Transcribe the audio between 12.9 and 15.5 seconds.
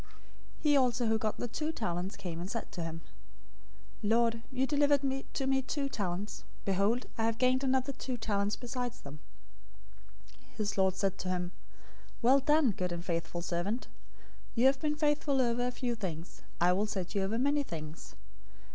and faithful servant. You have been faithful